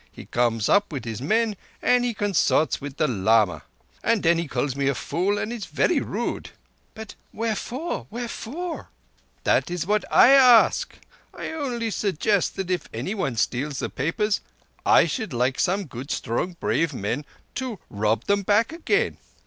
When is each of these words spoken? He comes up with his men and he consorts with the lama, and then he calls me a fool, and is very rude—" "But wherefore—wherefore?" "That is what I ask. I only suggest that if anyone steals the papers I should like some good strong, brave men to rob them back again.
He 0.11 0.25
comes 0.25 0.67
up 0.67 0.91
with 0.91 1.05
his 1.05 1.21
men 1.21 1.55
and 1.79 2.03
he 2.03 2.15
consorts 2.15 2.81
with 2.81 2.97
the 2.97 3.07
lama, 3.07 3.61
and 4.03 4.23
then 4.23 4.39
he 4.39 4.47
calls 4.47 4.75
me 4.75 4.87
a 4.87 4.95
fool, 4.95 5.37
and 5.37 5.53
is 5.53 5.67
very 5.67 5.99
rude—" 5.99 6.49
"But 6.95 7.13
wherefore—wherefore?" 7.31 8.89
"That 9.43 9.69
is 9.69 9.85
what 9.85 10.03
I 10.11 10.31
ask. 10.31 10.97
I 11.35 11.51
only 11.51 11.91
suggest 11.91 12.55
that 12.55 12.71
if 12.71 12.89
anyone 12.91 13.35
steals 13.35 13.77
the 13.77 13.91
papers 13.91 14.41
I 14.87 15.05
should 15.05 15.33
like 15.33 15.59
some 15.59 15.85
good 15.85 16.09
strong, 16.09 16.55
brave 16.59 16.95
men 16.95 17.23
to 17.53 17.77
rob 17.91 18.25
them 18.25 18.41
back 18.41 18.73
again. 18.73 19.17